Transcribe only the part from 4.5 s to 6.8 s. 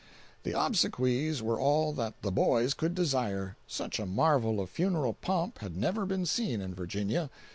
of funeral pomp had never been seen in